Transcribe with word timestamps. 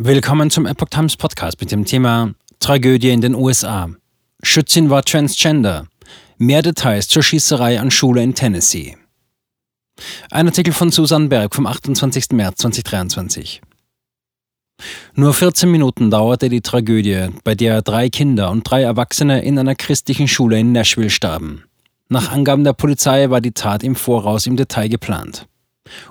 Willkommen 0.00 0.48
zum 0.48 0.64
Epoch 0.64 0.90
Times 0.90 1.16
Podcast 1.16 1.60
mit 1.60 1.72
dem 1.72 1.84
Thema 1.84 2.32
Tragödie 2.60 3.10
in 3.10 3.20
den 3.20 3.34
USA. 3.34 3.90
Schützin 4.44 4.90
war 4.90 5.02
Transgender. 5.02 5.88
Mehr 6.36 6.62
Details 6.62 7.08
zur 7.08 7.24
Schießerei 7.24 7.80
an 7.80 7.90
Schule 7.90 8.22
in 8.22 8.32
Tennessee. 8.32 8.96
Ein 10.30 10.46
Artikel 10.46 10.72
von 10.72 10.92
Susan 10.92 11.28
Berg 11.28 11.52
vom 11.52 11.66
28. 11.66 12.26
März 12.30 12.58
2023. 12.58 13.60
Nur 15.14 15.34
14 15.34 15.68
Minuten 15.68 16.12
dauerte 16.12 16.48
die 16.48 16.60
Tragödie, 16.60 17.30
bei 17.42 17.56
der 17.56 17.82
drei 17.82 18.08
Kinder 18.08 18.52
und 18.52 18.70
drei 18.70 18.82
Erwachsene 18.82 19.42
in 19.42 19.58
einer 19.58 19.74
christlichen 19.74 20.28
Schule 20.28 20.60
in 20.60 20.70
Nashville 20.70 21.10
starben. 21.10 21.64
Nach 22.08 22.30
Angaben 22.30 22.62
der 22.62 22.72
Polizei 22.72 23.30
war 23.30 23.40
die 23.40 23.50
Tat 23.50 23.82
im 23.82 23.96
Voraus 23.96 24.46
im 24.46 24.54
Detail 24.54 24.86
geplant. 24.86 25.48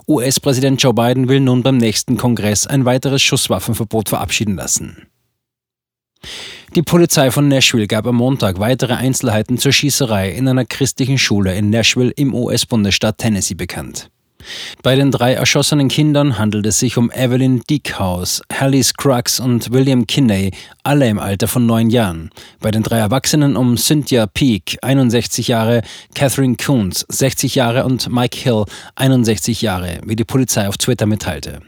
US-Präsident 0.08 0.82
Joe 0.82 0.94
Biden 0.94 1.28
will 1.28 1.40
nun 1.40 1.64
beim 1.64 1.78
nächsten 1.78 2.18
Kongress 2.18 2.68
ein 2.68 2.86
weiteres 2.86 3.22
Schusswaffenverbot 3.22 4.10
verabschieden 4.10 4.56
lassen. 4.56 5.08
Die 6.76 6.82
Polizei 6.82 7.32
von 7.32 7.48
Nashville 7.48 7.88
gab 7.88 8.06
am 8.08 8.16
Montag 8.16 8.60
weitere 8.60 8.94
Einzelheiten 8.94 9.58
zur 9.58 9.72
Schießerei 9.72 10.32
in 10.32 10.48
einer 10.48 10.66
christlichen 10.66 11.18
Schule 11.18 11.56
in 11.56 11.70
Nashville 11.70 12.12
im 12.12 12.34
US-Bundesstaat 12.34 13.18
Tennessee 13.18 13.56
bekannt. 13.56 14.10
Bei 14.84 14.96
den 14.96 15.12
drei 15.12 15.34
erschossenen 15.34 15.88
Kindern 15.88 16.38
handelt 16.38 16.66
es 16.66 16.80
sich 16.80 16.98
um 16.98 17.12
Evelyn 17.12 17.62
Diekhaus, 17.70 18.42
Hallie 18.54 18.84
Scruggs 18.84 19.40
und 19.40 19.72
William 19.72 20.08
Kinney, 20.08 20.52
alle 20.84 21.08
im 21.08 21.20
Alter 21.20 21.48
von 21.48 21.66
neun 21.66 21.90
Jahren. 21.90 22.30
Bei 22.60 22.72
den 22.72 22.84
drei 22.84 22.98
Erwachsenen 23.00 23.56
um 23.56 23.78
Cynthia 23.78 24.28
Peake, 24.28 24.78
61 24.82 25.48
Jahre, 25.48 25.82
Catherine 26.14 26.56
Coons, 26.56 27.06
60 27.10 27.56
Jahre 27.56 27.86
und 27.86 28.10
Mike 28.10 28.38
Hill, 28.38 28.66
61 28.96 29.62
Jahre, 29.62 30.00
wie 30.06 30.16
die 30.16 30.24
Polizei 30.24 30.68
auf 30.68 30.78
Twitter 30.78 31.06
mitteilte. 31.06 31.62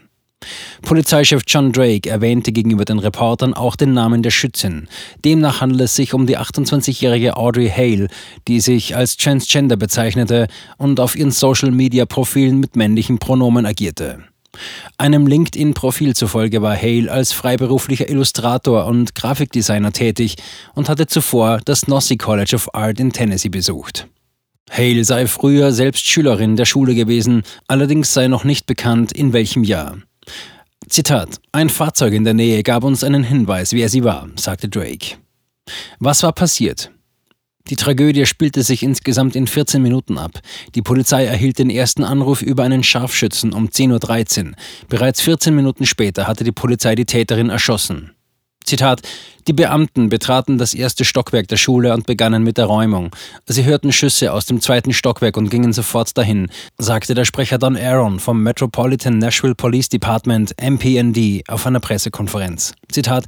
Polizeichef 0.82 1.42
John 1.46 1.72
Drake 1.72 2.08
erwähnte 2.08 2.52
gegenüber 2.52 2.84
den 2.84 2.98
Reportern 2.98 3.54
auch 3.54 3.76
den 3.76 3.92
Namen 3.92 4.22
der 4.22 4.30
Schützin. 4.30 4.88
Demnach 5.24 5.60
handelt 5.60 5.82
es 5.82 5.96
sich 5.96 6.14
um 6.14 6.26
die 6.26 6.38
28-jährige 6.38 7.36
Audrey 7.36 7.68
Hale, 7.68 8.08
die 8.48 8.60
sich 8.60 8.96
als 8.96 9.16
Transgender 9.16 9.76
bezeichnete 9.76 10.48
und 10.78 11.00
auf 11.00 11.16
ihren 11.16 11.30
Social-Media-Profilen 11.30 12.58
mit 12.58 12.76
männlichen 12.76 13.18
Pronomen 13.18 13.66
agierte. 13.66 14.24
Einem 14.98 15.26
LinkedIn-Profil 15.26 16.14
zufolge 16.16 16.60
war 16.60 16.76
Hale 16.76 17.10
als 17.10 17.32
freiberuflicher 17.32 18.08
Illustrator 18.08 18.86
und 18.86 19.14
Grafikdesigner 19.14 19.92
tätig 19.92 20.36
und 20.74 20.88
hatte 20.88 21.06
zuvor 21.06 21.60
das 21.64 21.86
Nossi 21.86 22.16
College 22.16 22.56
of 22.56 22.74
Art 22.74 22.98
in 22.98 23.12
Tennessee 23.12 23.48
besucht. 23.48 24.08
Hale 24.70 25.04
sei 25.04 25.26
früher 25.26 25.72
selbst 25.72 26.06
Schülerin 26.06 26.56
der 26.56 26.64
Schule 26.64 26.94
gewesen, 26.94 27.42
allerdings 27.68 28.12
sei 28.12 28.28
noch 28.28 28.44
nicht 28.44 28.66
bekannt, 28.66 29.12
in 29.12 29.32
welchem 29.32 29.64
Jahr. 29.64 29.98
Zitat: 30.88 31.40
Ein 31.52 31.68
Fahrzeug 31.68 32.14
in 32.14 32.24
der 32.24 32.34
Nähe 32.34 32.62
gab 32.62 32.84
uns 32.84 33.04
einen 33.04 33.24
Hinweis, 33.24 33.72
wer 33.72 33.88
sie 33.88 34.04
war, 34.04 34.28
sagte 34.36 34.68
Drake. 34.68 35.16
Was 35.98 36.22
war 36.22 36.32
passiert? 36.32 36.90
Die 37.68 37.76
Tragödie 37.76 38.26
spielte 38.26 38.62
sich 38.62 38.82
insgesamt 38.82 39.36
in 39.36 39.46
14 39.46 39.80
Minuten 39.80 40.18
ab. 40.18 40.40
Die 40.74 40.82
Polizei 40.82 41.24
erhielt 41.26 41.58
den 41.58 41.70
ersten 41.70 42.02
Anruf 42.02 42.42
über 42.42 42.64
einen 42.64 42.82
Scharfschützen 42.82 43.52
um 43.52 43.68
10.13 43.68 44.46
Uhr. 44.46 44.52
Bereits 44.88 45.20
14 45.20 45.54
Minuten 45.54 45.86
später 45.86 46.26
hatte 46.26 46.42
die 46.42 46.52
Polizei 46.52 46.94
die 46.94 47.04
Täterin 47.04 47.50
erschossen. 47.50 48.12
Zitat, 48.70 49.02
die 49.48 49.52
Beamten 49.52 50.10
betraten 50.10 50.56
das 50.56 50.74
erste 50.74 51.04
Stockwerk 51.04 51.48
der 51.48 51.56
Schule 51.56 51.92
und 51.92 52.06
begannen 52.06 52.44
mit 52.44 52.56
der 52.56 52.66
Räumung. 52.66 53.10
Sie 53.46 53.64
hörten 53.64 53.92
Schüsse 53.92 54.32
aus 54.32 54.46
dem 54.46 54.60
zweiten 54.60 54.92
Stockwerk 54.92 55.36
und 55.36 55.50
gingen 55.50 55.72
sofort 55.72 56.16
dahin, 56.16 56.48
sagte 56.78 57.14
der 57.14 57.24
Sprecher 57.24 57.58
Don 57.58 57.76
Aaron 57.76 58.20
vom 58.20 58.44
Metropolitan 58.44 59.18
Nashville 59.18 59.56
Police 59.56 59.88
Department 59.88 60.54
MPND 60.62 61.42
auf 61.48 61.66
einer 61.66 61.80
Pressekonferenz. 61.80 62.74
Zitat, 62.92 63.24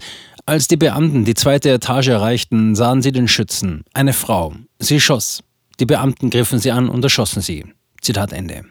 als 0.47 0.69
die 0.69 0.77
Beamten 0.77 1.25
die 1.25 1.35
zweite 1.35 1.71
Etage 1.71 2.09
erreichten, 2.09 2.77
sahen 2.77 3.03
sie 3.03 3.11
den 3.11 3.27
Schützen, 3.27 3.83
eine 3.95 4.13
Frau. 4.13 4.55
Sie 4.79 5.01
schoss. 5.01 5.43
Die 5.81 5.87
Beamten 5.87 6.31
griffen 6.31 6.61
sie 6.61 6.71
an 6.71 6.89
und 6.89 7.03
erschossen 7.03 7.43
sie. 7.43 7.65
Zitat 8.01 8.33
Ende. 8.33 8.63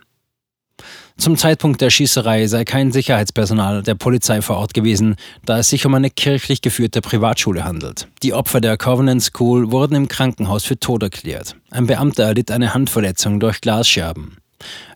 Zum 1.18 1.38
Zeitpunkt 1.38 1.82
der 1.82 1.90
Schießerei 1.90 2.48
sei 2.48 2.66
kein 2.66 2.92
Sicherheitspersonal 2.92 3.84
der 3.84 3.96
Polizei 3.96 4.42
vor 4.42 4.58
Ort 4.58 4.74
gewesen, 4.74 5.16
da 5.46 5.60
es 5.60 5.70
sich 5.70 5.86
um 5.86 5.94
eine 5.94 6.10
kirchlich 6.10 6.62
geführte 6.62 7.02
Privatschule 7.02 7.64
handelt. 7.64 8.08
Die 8.24 8.34
Opfer 8.34 8.62
der 8.62 8.78
Covenant 8.78 9.22
School 9.22 9.72
wurden 9.72 9.96
im 9.96 10.08
Krankenhaus 10.08 10.64
für 10.64 10.80
tot 10.80 11.04
erklärt. 11.04 11.56
Ein 11.70 11.88
Beamter 11.88 12.24
erlitt 12.24 12.52
eine 12.52 12.74
Handverletzung 12.74 13.40
durch 13.40 13.62
Glasscherben. 13.62 14.38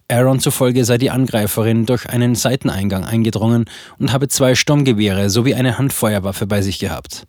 Aaron 0.07 0.39
zufolge 0.39 0.85
sei 0.85 0.97
die 0.97 1.09
Angreiferin 1.09 1.85
durch 1.85 2.07
einen 2.07 2.35
Seiteneingang 2.35 3.05
eingedrungen 3.05 3.65
und 3.97 4.11
habe 4.11 4.27
zwei 4.27 4.53
Sturmgewehre 4.53 5.29
sowie 5.29 5.55
eine 5.55 5.77
Handfeuerwaffe 5.77 6.45
bei 6.45 6.61
sich 6.61 6.77
gehabt. 6.77 7.25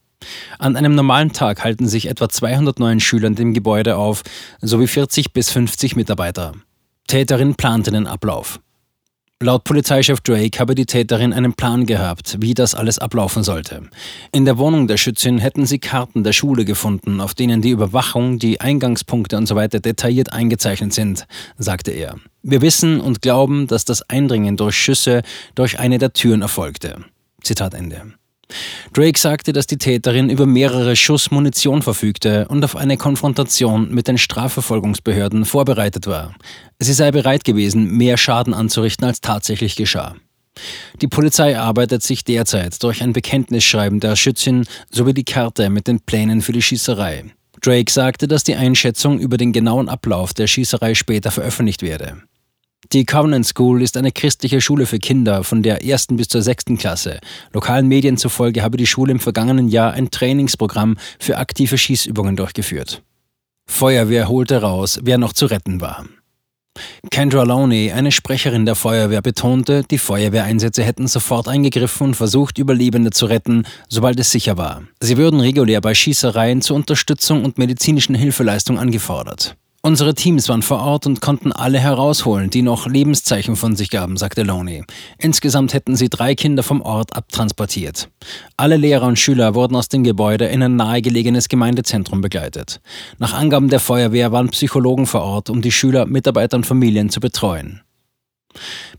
An 0.59 0.77
einem 0.77 0.95
normalen 0.95 1.33
Tag 1.33 1.65
halten 1.65 1.89
sich 1.89 2.07
etwa 2.09 2.29
209 2.29 3.01
Schüler 3.01 3.29
in 3.29 3.35
dem 3.35 3.55
Gebäude 3.55 3.97
auf, 3.97 4.23
sowie 4.61 4.87
40 4.87 5.33
bis 5.33 5.51
50 5.51 5.97
Mitarbeiter. 5.97 6.53
Täterin 7.07 7.55
plante 7.55 7.93
den 7.93 8.07
Ablauf. 8.09 8.61
Laut 9.41 9.65
Polizeichef 9.65 10.23
Drake 10.23 10.59
habe 10.59 10.75
die 10.75 10.87
Täterin 10.87 11.33
einen 11.33 11.53
Plan 11.53 11.85
gehabt, 11.85 12.39
wie 12.41 12.55
das 12.55 12.75
alles 12.75 12.99
ablaufen 12.99 13.43
sollte. 13.43 13.83
In 14.33 14.47
der 14.47 14.57
Wohnung 14.57 14.89
der 14.89 14.97
Schützin 14.97 15.39
hätten 15.39 15.67
sie 15.67 15.79
Karten 15.79 16.25
der 16.25 16.33
Schule 16.33 16.65
gefunden, 16.65 17.21
auf 17.21 17.35
denen 17.35 17.61
die 17.61 17.71
Überwachung, 17.71 18.39
die 18.39 18.61
Eingangspunkte 18.61 19.37
usw. 19.37 19.69
So 19.71 19.79
detailliert 19.79 20.33
eingezeichnet 20.33 20.95
sind, 20.95 21.27
sagte 21.59 21.91
er. 21.91 22.17
Wir 22.43 22.63
wissen 22.63 22.99
und 23.01 23.21
glauben, 23.21 23.67
dass 23.67 23.85
das 23.85 24.09
Eindringen 24.09 24.57
durch 24.57 24.77
Schüsse 24.77 25.23
durch 25.55 25.79
eine 25.79 25.99
der 25.99 26.15
Türen 26.15 26.41
erfolgte. 26.43 27.05
Zitat 27.43 27.75
Ende. 27.75 28.15
Drake 28.93 29.19
sagte, 29.19 29.53
dass 29.53 29.67
die 29.67 29.79
Täterin 29.79 30.31
über 30.31 30.47
mehrere 30.47 30.97
Schuss 30.97 31.31
Munition 31.31 31.83
verfügte 31.83 32.47
und 32.49 32.65
auf 32.65 32.77
eine 32.77 32.97
Konfrontation 32.97 33.93
mit 33.93 34.09
den 34.09 34.19
Strafverfolgungsbehörden 34.19 35.45
vorbereitet 35.45 36.07
war. 36.07 36.35
Sie 36.79 36.93
sei 36.93 37.11
bereit 37.11 37.45
gewesen, 37.45 37.91
mehr 37.91 38.17
Schaden 38.17 38.55
anzurichten, 38.55 39.07
als 39.07 39.21
tatsächlich 39.21 39.77
geschah. 39.77 40.15
Die 41.03 41.09
Polizei 41.09 41.59
arbeitet 41.59 42.03
sich 42.03 42.25
derzeit 42.25 42.83
durch 42.83 43.03
ein 43.03 43.13
Bekenntnisschreiben 43.13 44.01
der 44.01 44.17
Schützin 44.17 44.65
sowie 44.91 45.13
die 45.13 45.25
Karte 45.25 45.69
mit 45.69 45.87
den 45.87 46.01
Plänen 46.01 46.41
für 46.41 46.53
die 46.53 46.63
Schießerei. 46.63 47.25
Drake 47.61 47.91
sagte, 47.91 48.29
dass 48.29 48.45
die 48.45 48.55
Einschätzung 48.55 49.19
über 49.19 49.37
den 49.37 49.53
genauen 49.53 49.89
Ablauf 49.89 50.35
der 50.35 50.47
Schießerei 50.47 50.95
später 50.95 51.31
veröffentlicht 51.31 51.83
werde. 51.83 52.23
Die 52.93 53.05
Covenant 53.05 53.47
School 53.47 53.83
ist 53.83 53.97
eine 53.97 54.13
christliche 54.13 54.61
Schule 54.61 54.87
für 54.87 54.99
Kinder 54.99 55.43
von 55.43 55.63
der 55.63 55.85
ersten 55.85 56.17
bis 56.17 56.29
zur 56.29 56.43
sechsten 56.43 56.79
Klasse. 56.79 57.19
Lokalen 57.53 57.89
Medien 57.89 58.17
zufolge 58.17 58.63
habe 58.63 58.77
die 58.77 58.87
Schule 58.87 59.13
im 59.13 59.21
vergangenen 59.21 59.69
Jahr 59.69 59.93
ein 59.93 60.11
Trainingsprogramm 60.11 60.97
für 61.19 61.39
aktive 61.39 61.79
Schießübungen 61.79 62.37
durchgeführt. 62.37 63.03
Feuerwehr 63.69 64.29
holte 64.29 64.61
raus, 64.61 65.01
wer 65.03 65.19
noch 65.19 65.33
zu 65.33 65.47
retten 65.47 65.81
war. 65.81 66.07
Kendra 67.11 67.43
Lowney, 67.43 67.91
eine 67.93 68.13
Sprecherin 68.13 68.67
der 68.67 68.75
Feuerwehr, 68.75 69.23
betonte, 69.23 69.83
die 69.91 69.99
Feuerwehreinsätze 69.99 70.83
hätten 70.83 71.09
sofort 71.09 71.49
eingegriffen 71.49 72.09
und 72.09 72.15
versucht, 72.15 72.59
Überlebende 72.59 73.11
zu 73.11 73.27
retten, 73.27 73.65
sobald 73.89 74.21
es 74.21 74.31
sicher 74.31 74.59
war. 74.59 74.83
Sie 75.01 75.17
würden 75.17 75.41
regulär 75.41 75.81
bei 75.81 75.95
Schießereien 75.95 76.61
zur 76.61 76.77
Unterstützung 76.77 77.45
und 77.45 77.59
medizinischen 77.59 78.15
Hilfeleistung 78.15 78.79
angefordert. 78.79 79.57
Unsere 79.87 80.17
Teams 80.17 80.49
waren 80.49 80.63
vor 80.63 80.81
Ort 80.81 81.07
und 81.07 81.21
konnten 81.21 81.53
alle 81.53 81.79
herausholen, 81.79 82.51
die 82.51 82.63
noch 82.63 82.89
Lebenszeichen 82.89 83.55
von 83.55 83.77
sich 83.77 83.89
gaben, 83.89 84.17
sagte 84.17 84.43
Loney. 84.43 84.83
Insgesamt 85.17 85.75
hätten 85.75 85.95
sie 85.95 86.09
drei 86.09 86.35
Kinder 86.35 86.65
vom 86.65 86.81
Ort 86.83 87.15
abtransportiert. 87.15 88.09
Alle 88.57 88.79
Lehrer 88.79 89.07
und 89.07 89.17
Schüler 89.17 89.55
wurden 89.55 89.77
aus 89.77 89.89
dem 89.89 90.03
Gebäude 90.03 90.47
in 90.47 90.61
ein 90.61 90.75
nahegelegenes 90.75 91.49
Gemeindezentrum 91.49 92.21
begleitet. 92.21 92.81
Nach 93.19 93.33
Angaben 93.33 93.69
der 93.69 93.79
Feuerwehr 93.79 94.33
waren 94.33 94.49
Psychologen 94.49 95.07
vor 95.07 95.23
Ort, 95.23 95.51
um 95.51 95.63
die 95.63 95.71
Schüler, 95.71 96.05
Mitarbeiter 96.07 96.57
und 96.57 96.67
Familien 96.67 97.09
zu 97.09 97.21
betreuen. 97.21 97.83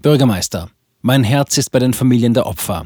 Bürgermeister. 0.01 0.69
Mein 1.01 1.25
Herz 1.25 1.57
ist 1.57 1.71
bei 1.71 1.79
den 1.79 1.93
Familien 1.93 2.33
der 2.33 2.45
Opfer. 2.45 2.85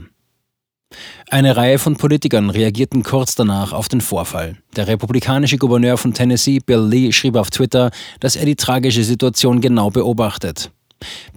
Eine 1.30 1.56
Reihe 1.56 1.80
von 1.80 1.96
Politikern 1.96 2.50
reagierten 2.50 3.04
kurz 3.04 3.36
danach 3.36 3.72
auf 3.74 3.88
den 3.88 4.02
Vorfall. 4.02 4.58
Der 4.76 4.88
republikanische 4.88 5.58
Gouverneur 5.58 5.98
von 5.98 6.14
Tennessee, 6.14 6.60
Bill 6.60 6.86
Lee, 6.86 7.12
schrieb 7.12 7.36
auf 7.36 7.50
Twitter, 7.50 7.92
dass 8.20 8.36
er 8.36 8.46
die 8.46 8.56
tragische 8.56 9.04
Situation 9.04 9.62
genau 9.62 9.90
beobachtet. 9.90 10.72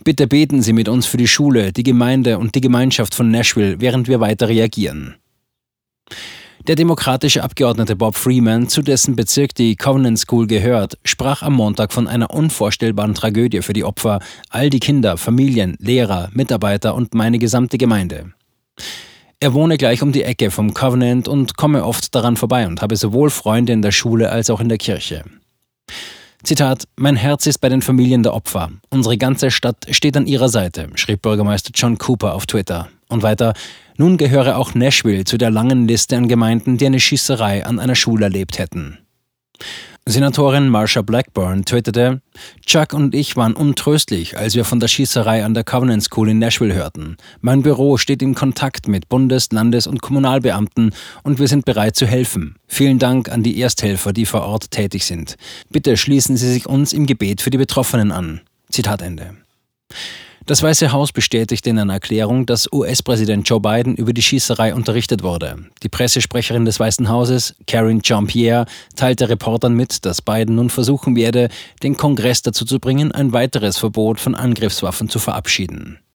Bitte 0.03 0.27
beten 0.27 0.63
Sie 0.63 0.73
mit 0.73 0.89
uns 0.89 1.07
für 1.07 1.17
die 1.17 1.29
Schule, 1.29 1.73
die 1.73 1.85
Gemeinde 1.85 2.39
und 2.39 2.55
die 2.55 2.61
Gemeinschaft 2.61 3.15
von 3.15 3.31
Nashville, 3.31 3.81
während 3.81 4.09
wir 4.09 4.21
weiter 4.21 4.49
reagieren. 4.49 5.15
Der 6.67 6.77
demokratische 6.77 7.43
Abgeordnete 7.43 7.95
Bob 7.95 8.17
Freeman, 8.17 8.69
zu 8.69 8.81
dessen 8.81 9.17
Bezirk 9.17 9.55
die 9.55 9.77
Covenant 9.77 10.19
School 10.19 10.47
gehört, 10.47 10.99
sprach 11.05 11.43
am 11.43 11.55
Montag 11.55 11.93
von 11.93 12.09
einer 12.09 12.31
unvorstellbaren 12.31 13.15
Tragödie 13.15 13.61
für 13.61 13.75
die 13.75 13.85
Opfer, 13.85 14.21
all 14.49 14.71
die 14.71 14.81
Kinder, 14.81 15.19
Familien, 15.19 15.77
Lehrer, 15.79 16.31
Mitarbeiter 16.33 16.95
und 16.95 17.13
meine 17.13 17.39
gesamte 17.39 17.77
Gemeinde. 17.77 18.33
Er 19.45 19.53
wohne 19.53 19.77
gleich 19.77 20.01
um 20.01 20.11
die 20.11 20.23
Ecke 20.23 20.51
vom 20.51 20.73
Covenant 20.73 21.29
und 21.29 21.59
komme 21.59 21.85
oft 21.85 22.15
daran 22.15 22.39
vorbei 22.39 22.67
und 22.67 22.81
habe 22.81 22.97
sowohl 22.97 23.29
Freunde 23.29 23.75
in 23.75 23.83
der 23.83 23.91
Schule 23.91 24.31
als 24.31 24.49
auch 24.49 24.59
in 24.59 24.71
der 24.71 24.79
Kirche. 24.79 25.23
Zitat: 26.43 26.85
Mein 26.97 27.17
Herz 27.17 27.47
ist 27.47 27.59
bei 27.59 27.69
den 27.69 27.83
Familien 27.83 28.23
der 28.23 28.33
Opfer. 28.33 28.71
Unsere 28.89 29.19
ganze 29.19 29.51
Stadt 29.51 29.87
steht 29.91 30.17
an 30.17 30.27
ihrer 30.27 30.49
Seite, 30.49 30.89
schrieb 30.95 31.21
Bürgermeister 31.21 31.73
John 31.75 31.99
Cooper 31.99 32.33
auf 32.33 32.47
Twitter. 32.47 32.89
Und 33.11 33.23
weiter: 33.23 33.53
Nun 33.99 34.17
gehöre 34.17 34.57
auch 34.57 34.75
Nashville 34.75 35.25
zu 35.25 35.37
der 35.37 35.51
langen 35.51 35.87
Liste 35.87 36.17
an 36.17 36.27
Gemeinden, 36.27 36.79
die 36.79 36.87
eine 36.87 36.99
Schießerei 36.99 37.67
an 37.67 37.79
einer 37.79 37.97
Schule 37.97 38.25
erlebt 38.25 38.59
hätten. 38.59 38.97
Senatorin 40.07 40.69
Marsha 40.69 41.01
Blackburn 41.01 41.65
twitterte, 41.65 42.21
Chuck 42.67 42.93
und 42.93 43.15
ich 43.15 43.37
waren 43.37 43.55
untröstlich, 43.55 44.37
als 44.37 44.55
wir 44.55 44.67
von 44.67 44.79
der 44.79 44.89
Schießerei 44.89 45.43
an 45.43 45.55
der 45.55 45.65
Covenant 45.65 46.03
School 46.03 46.29
in 46.29 46.39
Nashville 46.39 46.75
hörten. 46.75 47.17
Mein 47.41 47.63
Büro 47.63 47.97
steht 47.97 48.21
in 48.21 48.35
Kontakt 48.35 48.87
mit 48.87 49.09
Bundes-, 49.09 49.51
Landes- 49.51 49.87
und 49.87 50.03
Kommunalbeamten 50.03 50.93
und 51.23 51.39
wir 51.39 51.49
sind 51.49 51.65
bereit 51.65 51.97
zu 51.97 52.07
helfen. 52.07 52.57
Vielen 52.69 52.99
Dank 52.99 53.31
an 53.31 53.43
die 53.43 53.59
Ersthelfer, 53.59 54.13
die 54.13 54.27
vor 54.27 54.43
Ort 54.43 54.71
tätig 54.71 55.07
sind. 55.07 55.37
Bitte 55.71 55.97
schließen 55.97 56.37
Sie 56.37 56.53
sich 56.53 56.67
uns 56.67 56.93
im 56.93 57.07
Gebet 57.07 57.41
für 57.41 57.51
die 57.51 57.59
Betroffenen 57.59 58.13
an. 58.13 58.43
Zitat 58.69 59.01
Ende. 59.01 59.35
Das 60.47 60.63
Weiße 60.63 60.93
Haus 60.93 61.11
bestätigte 61.11 61.71
in 61.71 61.79
einer 61.79 61.95
Erklärung, 61.95 62.45
dass 62.45 62.71
US-Präsident 62.71 63.49
Joe 63.49 63.61
Biden 63.61 63.95
über 63.95 64.13
die 64.13 64.21
Schießerei 64.21 64.75
unterrichtet 64.75 65.23
wurde. 65.23 65.57
Die 65.83 65.89
Pressesprecherin 65.89 66.67
des 66.67 66.79
Weißen 66.79 67.09
Hauses, 67.09 67.55
Karen 67.67 68.03
Jean-Pierre, 68.03 68.67
teilte 68.95 69.31
Reportern 69.31 69.73
mit, 69.73 70.05
dass 70.05 70.21
Biden 70.21 70.57
nun 70.57 70.69
versuchen 70.69 71.17
werde, 71.17 71.49
den 71.83 71.97
Kongress 71.97 72.43
dazu 72.43 72.67
zu 72.67 72.79
bringen, 72.79 73.11
ein 73.11 73.33
weiteres 73.33 73.79
Verbot 73.79 74.21
von 74.21 74.35
Angriffswaffen 74.35 75.09
zu 75.09 75.19
verabschieden. 75.19 75.99